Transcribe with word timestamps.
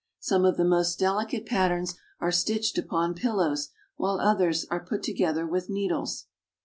Some 0.19 0.45
of 0.45 0.57
the 0.57 0.65
most 0.65 0.97
deli 0.97 1.27
cate 1.27 1.45
patterns 1.45 1.93
are 2.19 2.31
stitched 2.31 2.79
upon 2.79 3.13
pillows, 3.13 3.69
while 3.97 4.19
others 4.19 4.65
are 4.71 4.83
put 4.83 5.03
together 5.03 5.45
with 5.45 5.69
needles. 5.69 6.25